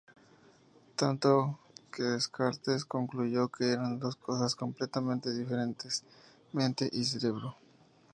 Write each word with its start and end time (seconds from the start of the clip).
Tanto 0.95 1.59
que 1.91 2.01
Descartes 2.01 2.85
concluyó 2.85 3.49
que 3.49 3.69
eran 3.71 3.99
dos 3.99 4.15
cosas 4.15 4.55
completamente 4.55 5.31
diferentes: 5.31 6.03
mente 6.53 6.89
y 6.91 7.03
cerebro. 7.03 7.55